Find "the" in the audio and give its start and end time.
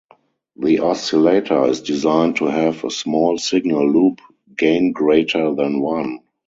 0.55-0.79